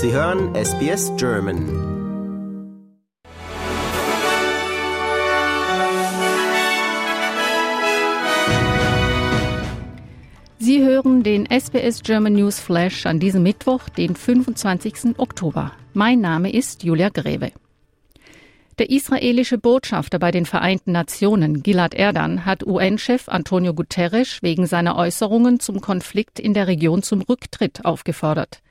[0.00, 1.66] Sie hören SBS German.
[10.60, 15.18] Sie hören den SBS German News Flash an diesem Mittwoch, den 25.
[15.18, 15.72] Oktober.
[15.94, 17.50] Mein Name ist Julia Greve.
[18.78, 24.94] Der israelische Botschafter bei den Vereinten Nationen, Gilad Erdan, hat UN-Chef Antonio Guterres wegen seiner
[24.94, 28.62] Äußerungen zum Konflikt in der Region zum Rücktritt aufgefordert.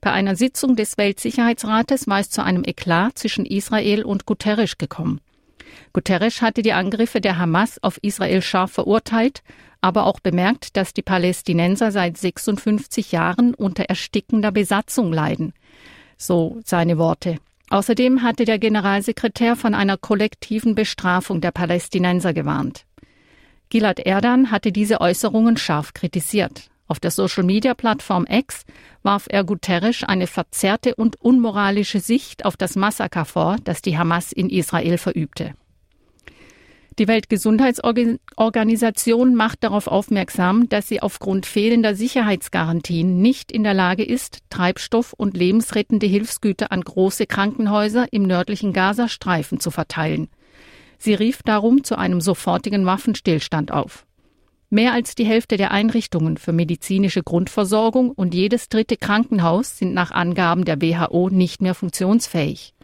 [0.00, 5.20] Bei einer Sitzung des Weltsicherheitsrates war es zu einem Eklat zwischen Israel und Guterres gekommen.
[5.92, 9.42] Guterres hatte die Angriffe der Hamas auf Israel scharf verurteilt,
[9.80, 15.52] aber auch bemerkt, dass die Palästinenser seit 56 Jahren unter erstickender Besatzung leiden.
[16.16, 17.38] So seine Worte.
[17.68, 22.84] Außerdem hatte der Generalsekretär von einer kollektiven Bestrafung der Palästinenser gewarnt.
[23.70, 26.70] Gilad Erdan hatte diese Äußerungen scharf kritisiert.
[26.88, 28.64] Auf der Social-Media-Plattform X
[29.02, 34.32] warf er Guterres eine verzerrte und unmoralische Sicht auf das Massaker vor, das die Hamas
[34.32, 35.54] in Israel verübte.
[36.98, 44.38] Die Weltgesundheitsorganisation macht darauf aufmerksam, dass sie aufgrund fehlender Sicherheitsgarantien nicht in der Lage ist,
[44.48, 50.28] Treibstoff und lebensrettende Hilfsgüter an große Krankenhäuser im nördlichen Gazastreifen zu verteilen.
[50.96, 54.06] Sie rief darum zu einem sofortigen Waffenstillstand auf.
[54.68, 60.10] Mehr als die Hälfte der Einrichtungen für medizinische Grundversorgung und jedes dritte Krankenhaus sind nach
[60.10, 62.74] Angaben der WHO nicht mehr funktionsfähig.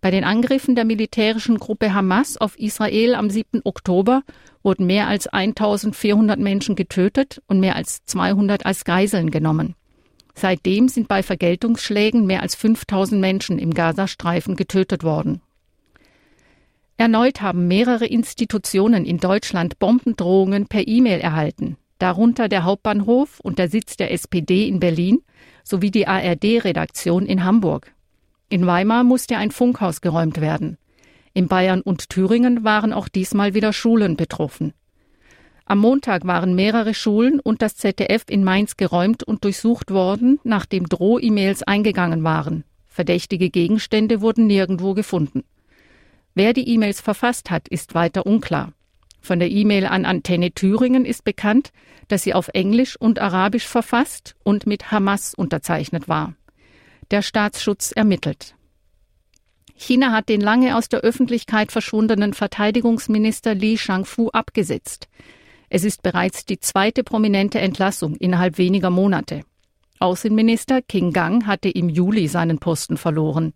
[0.00, 3.62] Bei den Angriffen der militärischen Gruppe Hamas auf Israel am 7.
[3.64, 4.22] Oktober
[4.62, 9.74] wurden mehr als 1400 Menschen getötet und mehr als 200 als Geiseln genommen.
[10.34, 15.40] Seitdem sind bei Vergeltungsschlägen mehr als 5000 Menschen im Gazastreifen getötet worden.
[17.00, 23.68] Erneut haben mehrere Institutionen in Deutschland Bombendrohungen per E-Mail erhalten, darunter der Hauptbahnhof und der
[23.68, 25.22] Sitz der SPD in Berlin
[25.62, 27.94] sowie die ARD-Redaktion in Hamburg.
[28.48, 30.76] In Weimar musste ein Funkhaus geräumt werden.
[31.34, 34.72] In Bayern und Thüringen waren auch diesmal wieder Schulen betroffen.
[35.66, 40.88] Am Montag waren mehrere Schulen und das ZDF in Mainz geräumt und durchsucht worden, nachdem
[40.88, 42.64] Droh-E-Mails eingegangen waren.
[42.88, 45.44] Verdächtige Gegenstände wurden nirgendwo gefunden.
[46.38, 48.72] Wer die E-Mails verfasst hat, ist weiter unklar.
[49.20, 51.72] Von der E-Mail an Antenne Thüringen ist bekannt,
[52.06, 56.34] dass sie auf Englisch und Arabisch verfasst und mit Hamas unterzeichnet war
[57.10, 58.54] der Staatsschutz ermittelt.
[59.74, 65.08] China hat den lange aus der Öffentlichkeit verschwundenen Verteidigungsminister Li Shangfu abgesetzt.
[65.70, 69.42] Es ist bereits die zweite prominente Entlassung innerhalb weniger Monate.
[70.00, 73.52] Außenminister King Gang hatte im Juli seinen Posten verloren.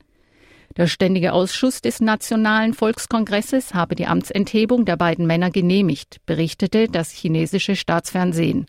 [0.77, 7.11] Der Ständige Ausschuss des Nationalen Volkskongresses habe die Amtsenthebung der beiden Männer genehmigt, berichtete das
[7.11, 8.67] chinesische Staatsfernsehen.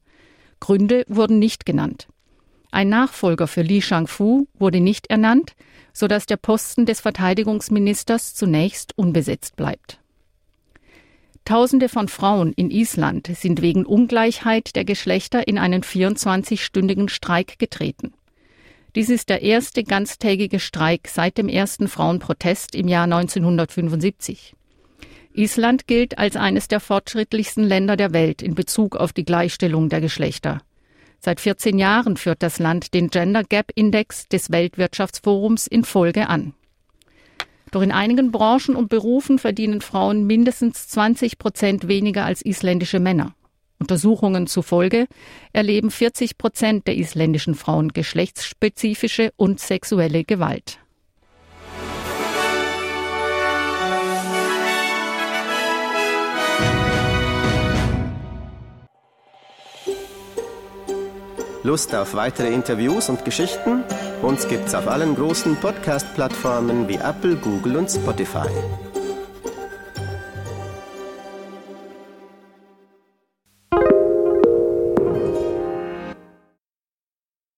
[0.59, 2.07] Gründe wurden nicht genannt.
[2.71, 5.53] Ein Nachfolger für Li Shangfu wurde nicht ernannt,
[5.93, 9.99] sodass der Posten des Verteidigungsministers zunächst unbesetzt bleibt.
[11.45, 18.13] Tausende von Frauen in Island sind wegen Ungleichheit der Geschlechter in einen 24-stündigen Streik getreten.
[18.95, 24.53] Dies ist der erste ganztägige Streik seit dem ersten Frauenprotest im Jahr 1975.
[25.33, 29.99] Island gilt als eines der fortschrittlichsten Länder der Welt in Bezug auf die Gleichstellung der
[29.99, 30.61] Geschlechter.
[31.19, 36.53] Seit 14 Jahren führt das Land den Gender Gap Index des Weltwirtschaftsforums in Folge an.
[37.71, 43.33] Doch in einigen Branchen und Berufen verdienen Frauen mindestens 20 Prozent weniger als isländische Männer.
[43.83, 45.07] Untersuchungen zufolge
[45.51, 50.79] erleben 40 Prozent der isländischen Frauen geschlechtsspezifische und sexuelle Gewalt.
[61.63, 63.83] Lust auf weitere Interviews und Geschichten?
[64.21, 68.47] Uns gibt's auf allen großen Podcast-Plattformen wie Apple, Google und Spotify.